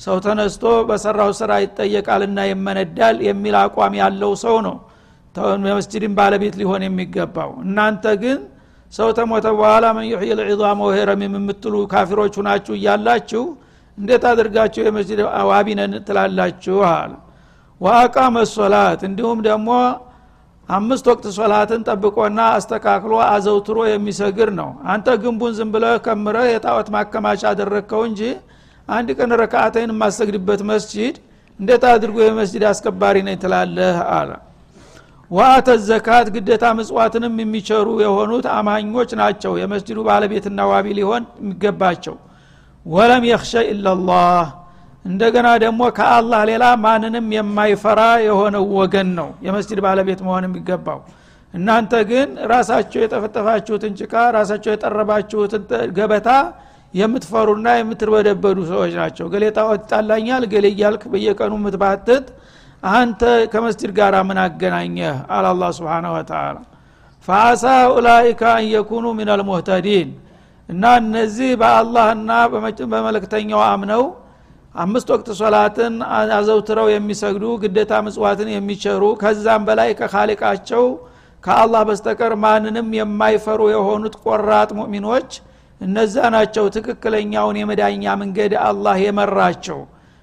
ሰው 0.00 0.16
ተነስቶ 0.26 0.64
በሰራው 0.88 1.30
ስራ 1.38 1.52
ይጠየቃልና 1.64 2.40
ይመነዳል 2.50 3.16
የሚል 3.28 3.56
አቋም 3.62 3.94
ያለው 4.02 4.32
ሰው 4.44 4.56
ነው 4.66 4.76
የመስጅድን 5.64 6.12
ባለቤት 6.18 6.54
ሊሆን 6.60 6.82
የሚገባው። 6.86 7.50
እናንተ 7.64 8.04
ግን 8.22 8.38
ሰው 8.92 9.08
ተሞተ 9.18 9.46
በኋላ 9.56 9.86
መን 9.96 10.06
ዩሕይ 10.12 10.30
ልዒዛመ 10.38 10.78
ወሄረሚም 10.88 11.34
የምትሉ 11.38 11.74
ካፊሮች 11.92 12.34
ሁናችሁ 12.40 12.74
እያላችሁ 12.78 13.42
እንዴት 13.98 14.24
አድርጋችሁ 14.30 14.80
የመስጅድ 14.84 15.20
ዋቢነን 15.50 15.92
ትላላችሁ? 16.06 16.76
አለ። 16.92 17.12
ወአቃመ 17.80 18.36
ሶላት 18.54 19.00
እንዲሁም 19.08 19.38
ደግሞ 19.46 19.68
አምስት 20.68 21.04
ወቅት 21.10 21.24
ሶላትን 21.36 21.80
ጠብቆና 21.88 22.40
አስተካክሎ 22.56 23.12
አዘውትሮ 23.28 23.78
የሚሰግር 23.88 24.50
ነው። 24.58 24.68
አንተ 24.92 25.16
ግንቡን 25.22 25.54
ዝም 25.58 25.70
ብለ 25.74 25.86
ከምረ 26.04 26.36
የጣዖት 26.48 26.88
ማከማቻ 26.94 27.42
አደረግከው 27.52 28.02
እንጂ 28.10 28.20
አንድ 28.88 29.08
ቀን 29.18 29.32
ረካአተይን 29.42 29.92
የማሰግድበት 29.94 30.60
መስጂድ 30.70 31.16
እንዴት 31.60 31.84
አድርጎ 31.90 32.18
የመስጅድ 32.24 32.64
አስከባሪ 32.70 33.16
ነኝ 33.26 33.36
ትላለህ? 33.42 33.96
አለ 34.12 34.30
ወአተ 35.30 35.68
ዘካት 35.86 36.28
ግዴታ 36.34 36.64
ምጽዋትንም 36.76 37.34
የሚቸሩ 37.42 37.86
የሆኑት 38.02 38.46
አማኞች 38.54 39.10
ናቸው። 39.20 39.52
የመስጅዱ 39.60 39.98
ባለቤትና 40.08 40.60
ዋቢ 40.70 40.86
ሊሆን 40.98 41.22
የሚገባቸው። 41.40 42.16
ወለም 42.86 43.24
የክሸ 43.28 43.52
ኢላላህ 43.72 44.42
እንደገና 45.04 45.48
ደግሞ 45.64 45.82
ከአላህ 45.98 46.40
ሌላ 46.50 46.64
ማንንም 46.84 47.26
የማይፈራ 47.36 48.00
የሆነው 48.26 48.64
ወገን 48.78 49.08
ነው 49.18 49.28
የመስጅድ 49.46 49.80
ባለቤት 49.86 50.20
መሆን 50.26 50.46
የሚገባው። 50.48 50.98
እናንተ 51.54 51.92
ግን 52.10 52.28
ራሳቸው 52.52 53.00
የጠፈጠፋችሁትን 53.02 53.94
ጭቃ 54.00 54.14
ራሳቸው 54.36 54.70
የጠረባችሁትን 54.74 55.62
ገበታ 55.96 56.28
የምትፈሩና 56.94 57.68
የምትርበደበዱ 57.78 58.58
ሰዎች 58.70 58.92
ናቸው። 59.00 59.26
ገሌ 59.32 59.44
ጣዖት 59.56 59.82
ይጣላኛል 59.84 60.44
ገሌ 60.52 60.66
እያልክ 60.74 61.02
በየቀኑ 61.12 61.52
የምትባትት 61.60 62.26
አንተ 62.82 63.22
ከመስጅድ 63.52 63.90
ጋር 63.98 64.14
ምን 64.28 64.38
አገናኘህ? 64.42 65.16
አለ 65.28 65.44
አላ 65.50 65.64
ስብን 65.76 66.06
ወተላ 66.14 66.56
ፈአሳ 67.28 67.64
ኡላይከ 67.94 68.42
አን 68.52 68.64
የኩኑ 68.74 69.06
ምን 69.18 69.28
አልሙህተዲን 69.34 70.08
እና 70.68 70.84
እነዚህ 71.02 71.50
በአላህና 71.60 72.30
በመለክተኛው 72.92 73.60
አምነው 73.66 74.02
አምስት 74.74 75.08
ወቅት 75.14 75.28
ሶላትን 75.40 75.94
አዘውትረው 76.34 76.88
የሚሰግዱ 76.92 77.44
ግዴታ 77.62 77.92
ምጽዋትን 78.06 78.48
የሚቸሩ 78.54 79.02
ከዛም 79.22 79.62
በላይ 79.68 79.90
ከካሊቃቸው 80.00 80.84
ከአላህ 81.44 81.82
በስተቀር 81.88 82.32
ማንንም 82.44 82.88
የማይፈሩ 82.98 83.60
የሆኑት 83.74 84.16
ቆራጥ 84.24 84.70
ሙእሚኖች 84.78 85.30
እነዛ 85.80 86.16
ናቸው 86.34 86.64
ትክክለኛውን 86.74 87.58
የመዳኛ 87.60 88.04
መንገድ 88.22 88.52
አላህ 88.66 88.96
የመራቸው 89.04 89.78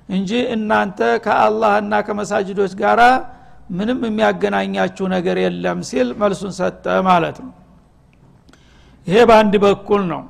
እንጂ 0.09 0.31
እናንተ 0.55 0.99
ከአላህና 1.25 1.93
ከመሳጅዶች 2.07 2.73
ጋር 2.81 2.99
ምንም 3.77 3.99
የሚያገናኛችሁ 4.07 5.05
ነገር 5.15 5.37
የለም 5.43 5.79
ሲል 5.87 6.09
መልሱን 6.21 6.53
ሰጠ 6.59 6.85
ማለት 7.09 7.37
ነው። 7.45 7.51
ይሄ 9.07 9.17
በአንድ 9.29 9.53
በኩል 9.65 10.01
ነው። 10.13 10.21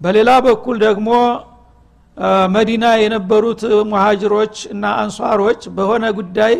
በሌላ 0.00 0.30
በኩል 0.46 0.76
ደግሞ 0.86 1.08
መዲና 2.54 2.86
የነበሩት 3.02 3.60
ሙሃጅሮች 3.90 4.56
እና 4.72 4.84
አንሷሮች 5.02 5.60
በሆነ 5.76 6.04
ጉዳይ 6.18 6.54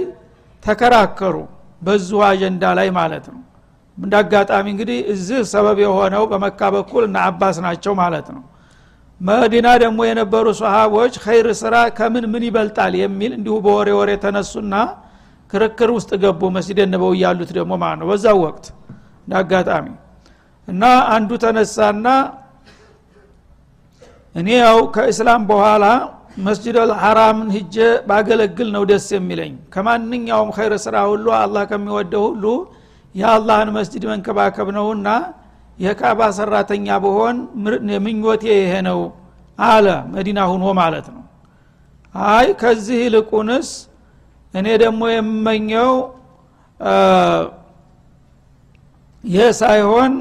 ተከራከሩ 0.63 1.37
በዚሁ 1.83 2.21
አጀንዳ 2.29 2.65
ላይ 2.79 2.89
ማለት 2.99 3.25
ነው። 3.33 3.41
እንደ 3.99 4.15
አጋጣሚ 4.21 4.67
እንግዲህ 4.75 4.99
እዚህ 5.13 5.41
ሰበብ 5.53 5.79
የሆነው 5.85 6.23
በመካ 6.31 6.61
በኩል 6.77 7.03
እና 7.09 7.17
አባስ 7.29 7.57
ናቸው 7.67 7.93
ማለት 8.01 8.29
ነው 8.37 8.43
መዲና 9.23 9.69
ደግሞ 9.83 9.99
የነበሩ 10.07 10.47
ሰሃቦች 10.61 11.15
ኸይር 11.25 11.47
ስራ 11.61 11.75
ከምን 11.99 12.25
ምን 12.33 12.45
ይበልጣል 12.47 12.93
የሚል 13.01 13.33
እንዲሁ 13.37 13.57
በወሬ 13.65 13.89
ወሬ 13.99 14.11
ተነሱና 14.25 14.75
ክርክር 15.53 15.91
ውስጥ 15.97 16.11
ገቡ። 16.23 16.41
መስጅድ 16.57 16.79
ነበው 16.95 17.11
እያሉት 17.17 17.51
ደግሞ 17.59 17.73
ማለት 17.83 17.99
ነው? 18.01 18.07
በዛው 18.11 18.39
ወቅት 18.47 18.65
እንደ 19.25 19.33
አጋጣሚ 19.41 19.87
እና 20.69 20.83
አንዱ 21.15 21.31
ተነሳና 21.45 22.07
እኔ 24.35 24.49
ያው 24.61 24.79
ከእስላም 24.95 25.43
በኋላ 25.51 25.85
መስጅድ 26.45 26.77
አልሐራምን 26.83 27.49
ሂጄ 27.57 27.77
ባገለግል 28.09 28.69
ነው 28.77 28.83
ደስ 28.91 29.07
የሚለኝ። 29.17 29.55
ከማንኛውም 29.75 30.51
ኸይር 30.57 30.75
ስራ 30.85 30.97
ሁሉ 31.11 31.27
አላህ 31.41 31.65
ከሚወደው 31.71 32.25
ሁሉ 32.29 32.45
የአላህን 33.15 33.71
መስጅድ 33.77 34.05
መንከባከብ 34.13 34.69
ነውና 34.77 35.09
የካባ 35.83 36.21
ሰራተኛ 36.37 36.87
በሆን 37.05 37.37
ምኞቴ 38.05 38.45
ይሄ 38.57 38.73
ነው 38.89 39.01
አለ። 39.59 39.87
መዲና 40.15 40.41
ሁኖ 40.51 40.65
ማለት 40.81 41.07
ነው። 41.15 41.23
አይ 42.15 42.49
ከዚህ 42.61 42.99
ይልቁንስ 43.05 43.69
እኔ 44.55 44.67
ደግሞ 44.83 45.03
የምመኘው 45.13 45.93
ይህ 49.25 49.49
ሳይሆን 49.61 50.13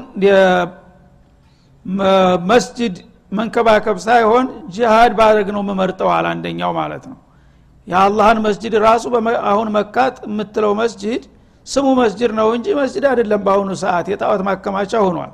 መስጅድ 2.50 2.96
መንከባከብ 3.32 3.96
ሳይሆን 4.06 4.46
ጂሃድ 4.74 5.12
ባድረግ 5.18 5.48
ነው 5.54 5.62
የምመርጠዋል 5.64 6.26
አንደኛው 6.32 6.72
ማለት 6.78 7.04
ነው። 7.10 7.18
የአላህን 7.88 8.38
መስጅድ 8.44 8.74
ራሱ 8.84 9.04
አሁን 9.50 9.68
መካት 9.76 10.16
የምትለው 10.26 10.72
መስጅድ 10.80 11.22
ስሙ 11.66 11.86
መስጅድ 12.00 12.30
ነው 12.38 12.48
እንጂ 12.56 12.66
መስጅድ 12.78 13.04
አይደለም 13.10 13.40
በአሁኑ 13.46 13.70
ሰዓት 13.82 14.06
የጣዖት 14.12 14.42
ማከማቻ 14.48 14.92
ሆኗል 15.06 15.32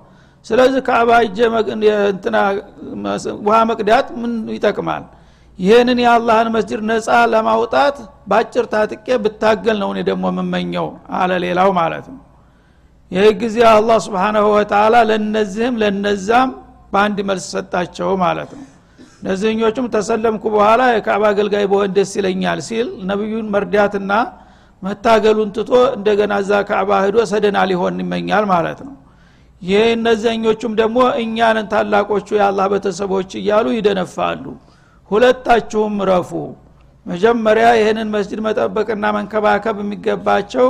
ስለዚህ 0.48 0.80
ከአባ 0.86 1.10
እጀ 1.26 1.38
እንትና 2.08 2.36
ውሃ 3.46 3.56
መቅዳት 3.70 4.06
ምን 4.20 4.32
ይጠቅማል? 4.56 5.04
ይህንን 5.58 5.98
የአላህን 6.02 6.48
መስጅድ 6.54 6.80
ነፃ 6.90 7.08
ለማውጣት 7.32 7.96
በአጭር 8.30 8.66
ታጥቄ 8.72 9.06
ብታገል 9.24 9.76
ነው 9.82 9.90
እኔ 9.94 10.00
ደግሞ 10.10 10.24
የምመኘው 10.32 10.86
አለ 11.18 11.30
ሌላው 11.44 11.70
ማለት 11.80 12.06
ነው። 12.12 12.20
ይህ 13.10 13.28
ጊዜ 13.42 13.56
አላህ 13.72 13.98
ስብሓናሁ 14.06 14.46
ወተላ 14.54 14.94
ለነዚህም 15.10 15.74
ለነዛም 15.82 16.50
በአንድ 16.92 17.18
መልስ 17.28 17.46
ሰጣቸው 17.54 18.10
ማለት 18.24 18.50
ነው። 18.58 18.66
እነዚህኞቹም 19.22 19.86
ተሰለምኩ 19.94 20.44
በኋላ 20.54 20.82
የካዕባ 20.90 21.24
አገልጋይ 21.32 21.64
በሆን 21.72 21.90
ደስ 21.96 22.12
ይለኛል 22.18 22.60
ሲል 22.68 22.88
ነቢዩን 23.10 23.46
መርዳትና 23.54 24.12
መታገሉን 24.82 25.50
ትቶ 25.56 25.70
እንደገና 25.96 26.32
እዛ 26.42 26.52
ካዕባ 26.68 26.90
ሂዶ 27.04 27.18
ሰደና 27.32 27.58
ሊሆን 27.70 27.96
ይመኛል 28.04 28.44
ማለት 28.52 28.80
ነው 28.86 28.94
ይህ 29.62 29.84
እነዚህኞቹም 29.94 30.72
ደግሞ 30.80 30.98
እኛንን 31.22 31.66
ታላቆቹ 31.72 32.28
የአላህ 32.36 32.66
ቤተሰቦች 32.74 33.30
እያሉ 33.40 33.66
ይደነፋሉ። 33.74 34.44
ሁለታችሁም 35.10 35.94
ረፉ 36.10 36.30
መጀመሪያ 37.06 37.66
ይህንን 37.78 38.08
መስጅድ 38.14 38.40
መጠበቅና 38.46 39.04
መንከባከብ 39.16 39.76
የሚገባቸው 39.82 40.68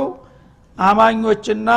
አማኞችና 0.77 1.69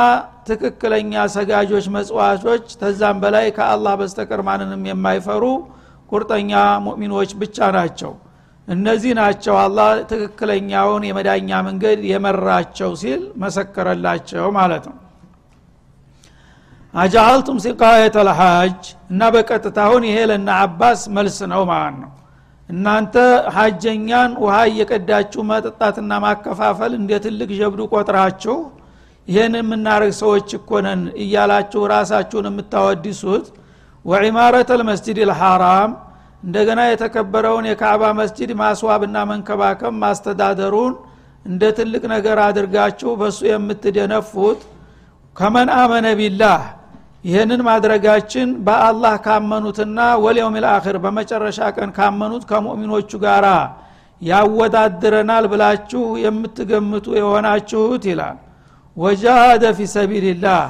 ትክክለኛ 0.47 1.13
ሰጋጆች 1.33 1.85
መጽዋቾች 1.95 2.65
ተዛም 2.81 3.17
በላይ 3.23 3.45
ከአላህ 3.57 3.93
በስተቀር 4.01 4.41
ማንንም 4.47 4.83
የማይፈሩ 4.89 5.43
ቁርጠኛ 6.11 6.51
ሙእሚኖች 6.85 7.31
ብቻ 7.41 7.69
ናቸው። 7.77 8.11
እነዚህ 8.67 9.13
ናቸው 9.19 9.55
አላህ 9.61 9.89
ትክክለኛውን 10.11 11.05
የመዳኛ 11.07 11.49
መንገድ 11.67 12.01
የመራቸው 12.11 12.91
ሲል 13.01 13.21
መሰከረላቸው 13.43 14.45
ማለት 14.59 14.85
ነው 14.89 14.97
አጃአልቱም 16.93 17.57
ሲቃየት 17.63 18.15
አልሐጅ 18.21 18.79
እና 19.11 19.21
በቀጥታ 19.33 19.77
አሁን 19.87 20.03
ይሄ 20.07 20.17
ለና 20.31 20.49
አባስ 20.63 21.01
መልስ 21.15 21.37
ነው 21.53 21.61
ማለት 21.71 21.95
ነው። 22.03 22.11
እናንተ 22.69 23.15
ሀጀኛን 23.55 24.31
ውሃ 24.43 24.55
እየቀዳችሁ 24.69 25.41
መጠጣትና 25.49 26.11
ማከፋፈል 26.25 26.91
እንደ 26.99 27.11
ትልቅ 27.25 27.49
ጀብዱ 27.59 27.81
ቆጥራችሁ 27.93 28.57
ይህን 29.27 29.53
የምናደርግ 29.59 30.13
ሰዎች 30.21 30.47
እኮነን 30.57 31.01
እያላችሁ 31.23 31.81
ራሳችሁን 31.93 32.47
የምታወድሱት 32.49 33.45
ወዒማረት 34.05 34.69
አልመስጅድ 34.75 35.19
ልሐራም 35.29 35.91
እንደገና 36.43 36.81
የተከበረውን 36.87 37.65
የካዕባ 37.69 38.03
መስጅድ 38.19 38.51
ማስዋብና 38.61 39.17
መንከባከብ 39.29 39.93
ማስተዳደሩን 40.01 40.93
እንደ 41.45 41.63
ትልቅ 41.77 42.03
ነገር 42.13 42.37
አድርጋችሁ 42.47 43.11
በሱ 43.21 43.39
የምትደነፉት 43.51 44.59
ከመን 45.35 45.69
አመነ 45.77 46.07
ቢላህ 46.19 46.61
ይህንን 47.23 47.61
ማድረጋችን 47.67 48.49
በአላህ 48.65 49.13
ካመኑትና 49.25 49.99
ወልየውም 50.23 50.55
ልአክር 50.63 50.95
በመጨረሻ 51.03 51.59
ቀን 51.77 51.89
ካመኑት 51.97 52.43
ከሙእሚኖቹ 52.49 53.11
ጋር 53.25 53.45
ያወዳድረናል 54.21 55.45
ብላችሁ 55.51 56.03
የምትገምቱ 56.23 57.05
የሆናችሁት 57.19 58.03
ይላል። 58.11 58.37
ወጃሃደ 58.97 59.63
ፊ 59.77 59.87
ሰቢልላህ። 59.93 60.63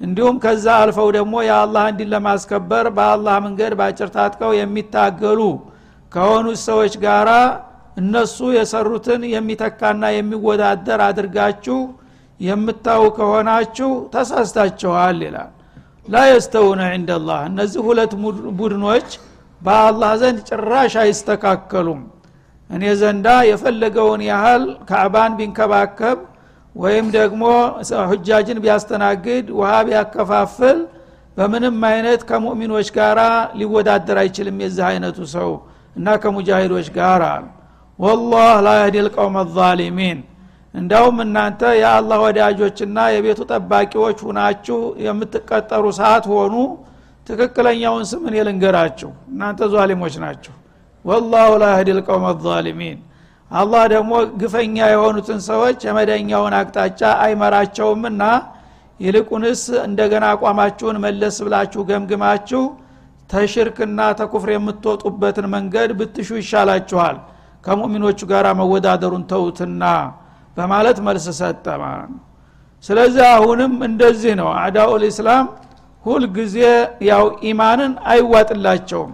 እንዲሁም 0.00 0.36
ከዛ 0.44 0.66
አልፈው 0.82 1.08
ደግሞ 1.16 1.34
የአላህ 1.46 1.84
እንዲን 1.90 2.10
ለማስከበር 2.14 2.86
በአላህ 2.96 3.36
መንገድ 3.46 3.72
በአጭር 3.78 4.08
ታጥቀው 4.16 4.52
የሚታገሉ 4.58 5.40
ከሆኑት 6.12 6.60
ሰዎች 6.66 6.94
ጋራ 7.04 7.30
እነሱ 7.96 8.38
የሰሩትን 8.56 9.22
የሚተካና 9.34 10.04
የሚወዳደር 10.16 11.00
አድርጋችሁ 11.08 11.78
የምታው 12.40 13.02
ከሆናችሁ 13.16 13.90
ተሳስታችኋል 14.14 15.18
ይላል 15.26 15.50
ላ 16.08 16.18
ዕንደላህ 16.90 17.40
እነዚህ 17.50 17.80
ሁለት 17.88 18.12
ቡድኖች 18.58 19.08
በአላህ 19.60 20.12
ዘንድ 20.22 20.38
ጭራሽ 20.48 20.94
አይስተካከሉም። 21.02 22.00
እኔ 22.70 22.84
ዘንዳ 23.00 23.26
የፈለገውን 23.48 24.22
ያህል 24.28 24.62
ካዕባን 24.88 25.32
ቢንከባከብ 25.38 26.18
ወይም 26.74 27.06
ደግሞ 27.16 27.42
ሁጃጅን 28.10 28.58
ቢያስተናግድ 28.64 29.46
ውሃ 29.58 29.70
ቢያከፋፍል 29.88 30.78
በምንም 31.36 31.76
አይነት 31.90 32.20
ከሙእሚኖች 32.28 32.88
ጋር 32.96 33.18
ሊወዳደር 33.60 34.18
አይችልም 34.22 34.56
የዚህ 34.64 34.84
አይነቱ 34.90 35.18
ሰው 35.34 35.50
እና 35.96 36.16
ከሙጃሂዶች 36.22 36.88
ጋር 36.96 37.22
ወላህ 37.98 38.52
ላ 38.66 38.70
የህዲ 38.78 38.96
ልቀውም 39.06 39.36
አዛሊሚን 39.42 40.18
እንዳውም 40.74 41.18
እናንተ 41.24 41.62
የአላህ 41.78 42.18
ወዳጆችና 42.24 42.98
የቤቱ 43.14 43.40
ጠባቂዎች 43.50 44.18
ሁናችሁ 44.26 44.78
የምትቀጠሩ 45.06 45.84
ሰዓት 45.98 46.26
ሆኑ። 46.32 46.54
ትክክለኛውን 47.26 48.04
ስምን 48.10 48.34
የልንገራችሁ 48.38 49.10
እናንተ 49.32 49.68
ዟሊሞች 49.74 50.14
ናቸው 50.22 50.54
ወላሁ 51.04 51.50
ላ 51.60 51.66
የህዲ 51.72 51.90
ልቀውም 51.98 52.24
አዛሊሚን 52.30 52.98
አላህ 53.50 53.82
ደግሞ 53.92 54.12
ግፈኛ 54.40 54.76
የሆኑትን 54.92 55.40
ሰዎች 55.48 55.78
የመደኛውን 55.86 56.54
አቅጣጫ 56.58 57.00
አይመራቸውምና 57.24 58.22
ይልቁንስ 59.00 59.62
እንደገና 59.86 60.24
አቋማችሁን 60.34 60.98
መለስ 61.04 61.36
ብላችሁ 61.46 61.82
ገምግማችሁ 61.90 62.62
ተሽርክና 63.30 64.00
ተኩፍር 64.20 64.50
የምትወጡበትን 64.54 65.46
መንገድ 65.54 65.90
ብትሹ 66.00 66.28
ይሻላችኋል። 66.40 67.16
ከሙእሚኖቹ 67.64 68.20
ጋር 68.32 68.46
መወዳደሩን 68.60 69.24
ተውትና 69.32 69.82
በማለት 70.56 70.98
መልስ 71.06 71.26
ሰጠ 71.38 71.66
ማለት 71.82 72.08
ነው። 72.12 72.20
ስለዚህ 72.84 73.24
አሁንም 73.34 73.74
እንደዚህ 73.88 74.32
ነው። 74.40 74.48
አዳኡል 74.62 75.02
ኢስላም 75.08 75.44
ሁልጊዜ 76.04 76.56
ያው 77.10 77.24
ኢማንን 77.50 77.92
አይዋጥላቸውም። 78.12 79.12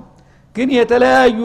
ግን 0.57 0.69
የተለያዩ 0.79 1.41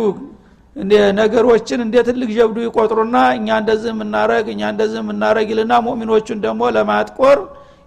ነገሮችን 1.20 1.80
እንደ 1.86 1.96
ትልቅ 2.08 2.30
ጀብዱ 2.38 2.58
ይቆጥሩና 2.66 3.18
እኛ 3.38 3.48
እንደዚህ 3.62 3.90
የምናረግ 3.94 4.46
እኛ 4.54 4.62
እንደዚህ 4.74 5.00
የምናረግ 5.02 5.48
ይልና 5.54 5.74
ሙእሚኖቹን 5.86 6.40
ደግሞ 6.46 6.72
ለማጥቆር 6.78 7.40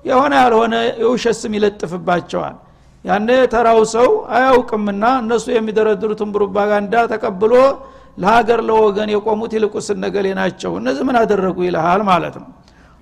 የሆነ 0.04 0.32
ያልሆነ 0.42 0.74
የውሸት 1.00 1.36
ስም 1.40 1.54
ይለጥፍባቸዋል። 1.58 2.56
ያነ 3.04 3.30
ተራው 3.52 3.80
ሰው 3.94 4.08
አያውቅምና 4.36 5.04
እነሱ 5.22 5.46
የሚደረድሩትን 5.54 6.30
ፕሮፓጋንዳ 6.36 6.94
ተቀብሎ 7.12 7.52
ለሀገር 8.18 8.60
ለወገን 8.68 9.10
የቆሙት 9.14 9.52
ይልቁስ 9.56 9.88
ነገሌ 10.04 10.26
ናቸው። 10.38 10.72
እነዚህ 10.80 11.02
ምን 11.08 11.16
አደረጉ 11.20 11.58
ይልሃል 11.66 12.02
ማለት 12.10 12.36
ነው። 12.42 12.48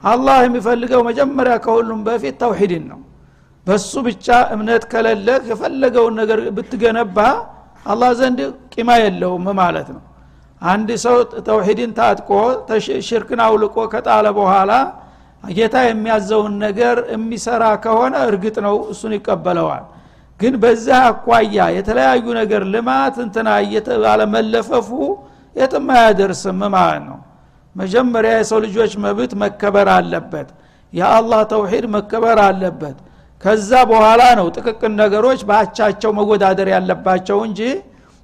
አላህ 0.03 0.39
የሚፈልገው 0.45 1.01
መጀመሪያ 1.09 1.55
ከሁሉም 1.65 2.01
በፊት 2.07 2.35
ተውሂድን 2.43 2.85
ነው። 2.93 3.01
በሱ 3.67 3.93
ብቻ 4.07 4.27
እምነት 4.55 4.83
ከሌለህ 4.91 5.45
የፈለገውን 5.51 6.15
ነገር 6.21 6.41
ብትገነባ 6.57 7.19
አላህ 7.87 8.11
ዘንድ 8.19 8.41
ቂማ 8.75 8.91
የለውም 9.03 9.47
ማለት 9.61 9.89
ነው። 9.95 10.03
አንድ 10.63 10.91
ሰው 11.05 11.17
ተውሂድን 11.49 11.91
ታጥቆ 11.99 12.31
ሽርክን 13.09 13.41
አውልቆ 13.47 13.77
ከጣለ 13.93 14.27
በኋላ 14.39 14.73
ጌታ 15.51 15.77
የሚያዘውን 15.87 16.55
ነገር 16.65 16.97
የሚሰራ 17.15 17.65
ከሆነ 17.85 18.15
እርግጥ 18.29 18.57
ነው 18.67 18.77
እሱን 18.93 19.13
ይቀበለዋል 19.17 19.85
ግን 20.45 20.55
በዛ 20.63 20.87
አኳያ 21.05 21.67
የተለያዩ 21.75 22.25
ነገር 22.39 22.63
ልማት 22.73 23.15
እንትና 23.25 23.49
እየተባለ 23.65 24.21
መለፈፉ 24.33 24.89
የትም 25.57 25.87
አያደርስም 25.95 26.61
ማለት 26.75 27.03
ነው። 27.09 27.19
መጀመሪያ 27.77 28.33
የሰው 28.37 28.59
ልጆች 28.65 28.93
መብት 29.05 29.33
መከበር 29.43 29.89
አለበት። 29.95 30.49
የአላህ 30.93 31.41
ተውሂድ 31.53 31.85
መከበር 31.95 32.39
አለበት። 32.45 32.97
ከዛ 33.43 33.71
በኋላ 33.91 34.23
ነው 34.39 34.47
ጥቅቅን 34.57 34.93
ነገሮች 35.01 35.41
በአቻቸው 35.49 36.11
መወዳደር 36.19 36.69
ያለባቸው 36.75 37.39
እንጂ 37.49 37.61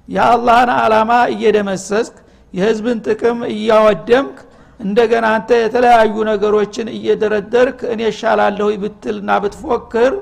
የአላህን 0.09 0.71
አላማ 0.77 1.11
እየደመሰስክ 1.33 2.15
የህዝብን 2.53 2.99
ጥቅም 3.07 3.39
እያወደምክ 3.51 4.37
እንደገና 4.79 5.25
አንተ 5.35 5.49
የተለያዩ 5.63 6.15
ነገሮችን 6.29 6.87
እየደረደርክ 6.95 7.79
እኔ 7.93 8.01
ሻላለሁ 8.19 8.69
ብትልና 8.83 9.31
ብትፎክር 9.43 10.13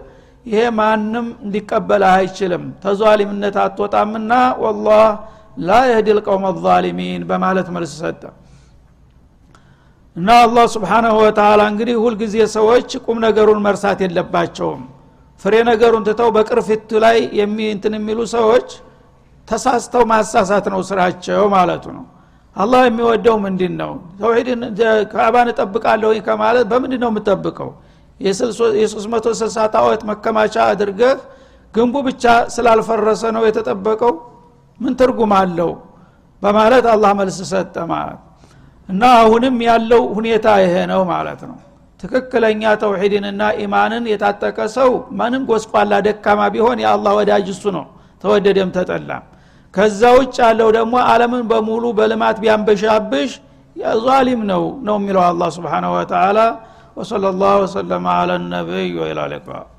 ይሄ 0.49 0.61
ማንም 0.77 1.25
እንዲቀበልህ 1.45 2.11
አይችልም 2.17 2.63
ተዟሊምነት 2.83 3.55
አትወጣምና 3.63 4.31
ወላህ 4.63 5.05
ላ 5.67 5.79
የህዲ 5.89 6.09
ልቀውም 6.17 6.45
አዛሊሚን 6.49 7.23
በማለት 7.29 7.67
መልስ 7.75 7.93
ሰጠ 8.01 8.21
እና 10.15 10.29
አላህ 10.45 10.65
ስብሓናሁ 10.75 11.15
ወተላ 11.23 11.61
እንግዲህ 11.71 11.97
ሁልጊዜ 12.03 12.35
ሰዎች 12.55 12.89
ቁም 13.05 13.17
ነገሩን 13.25 13.59
መርሳት 13.65 13.99
የለባቸውም 14.05 14.81
ፍሬ 15.41 15.55
ነገሩን 15.69 16.05
ትተው 16.07 16.29
በቅርፊቱ 16.37 16.89
ላይ 17.03 17.17
እንትን 17.73 17.93
የሚሉ 17.97 18.19
ሰዎች 18.37 18.69
ተሳስተው 19.47 20.03
ማሳሳት 20.11 20.65
ነው 20.73 20.81
ስራቸው 20.89 21.43
ማለቱ 21.53 21.85
ነው 21.97 22.05
አላህ 22.55 22.81
የሚወደው 22.87 23.35
ምንድን 23.45 23.73
ነው 23.81 23.91
ተውሂድን 24.19 24.61
ካዕባን 25.11 25.49
እጠብቃለሁ 25.53 26.11
ከማለት 26.27 26.65
በምንድን 26.71 27.01
ነው 27.03 27.09
የምጠብቀው 27.11 27.69
የ360 28.19 29.67
ጣዖት 29.75 30.01
መከማቻ 30.09 30.55
አድርገህ 30.71 31.17
ግንቡ 31.73 31.95
ብቻ 32.07 32.23
ስላልፈረሰ 32.55 33.23
ነው 33.35 33.43
የተጠበቀው? 33.47 34.13
ምን 34.79 34.93
ትርጉም 34.99 35.31
አለው? 35.39 35.71
በማለት 36.41 36.85
አላህ 36.93 37.11
መልስ 37.19 37.37
ሰጠ 37.51 37.75
ማለት። 37.91 38.19
እና 38.89 39.03
አሁንም 39.21 39.55
ያለው 39.67 40.03
ሁኔታ 40.17 40.47
ይሄ 40.63 40.75
ነው 40.91 41.01
ማለት 41.11 41.41
ነው። 41.49 41.57
ትክክለኛ 41.99 42.63
ተውሂድንና 42.81 43.41
ኢማንን 43.63 44.03
የታጠቀ 44.11 44.57
ሰው 44.77 44.89
ማንም 45.19 45.43
ጎስቋላ 45.49 45.93
ደካማ 46.07 46.41
ቢሆን 46.53 46.77
የአላህ 46.83 47.13
ወዳጅ 47.19 47.47
እሱ 47.53 47.63
ነው። 47.77 47.85
ተወደደም 48.23 48.69
ተጠላም። 48.77 49.23
ከዛ 49.73 50.01
ውጭ 50.17 50.35
ያለው 50.45 50.69
ደግሞ 50.77 50.95
አለምን 51.11 51.43
በሙሉ 51.51 51.85
በልማት 51.97 52.37
ቢያንበሻብሽ 52.43 53.31
ዛሊም 54.03 54.41
ነው 54.51 54.63
ነው 54.87 54.95
የሚለው 54.99 55.23
አላህ 55.27 55.49
ስብሓንሁ 55.57 55.91
ወተላ 55.97 56.39
وصلى 56.99 57.29
الله 57.29 57.53
وسلم 57.63 58.03
على 58.07 58.35
النبي 58.35 58.99
وإلى 58.99 59.25
اللقاء. 59.25 59.78